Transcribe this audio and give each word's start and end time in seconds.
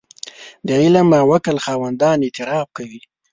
د 0.67 0.69
علم 0.81 1.07
او 1.21 1.27
عقل 1.35 1.57
خاوندان 1.65 2.17
اعتراف 2.23 2.67
کوي. 2.77 3.01